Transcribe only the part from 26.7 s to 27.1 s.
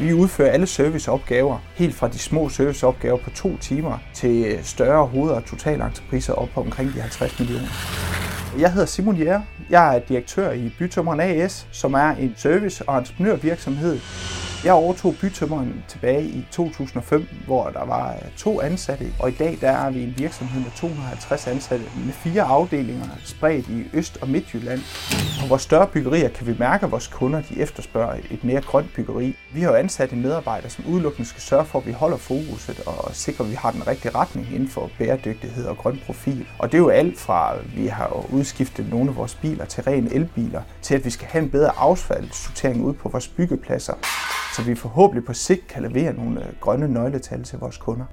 at vores